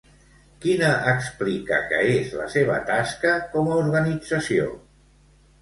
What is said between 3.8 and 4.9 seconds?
organització?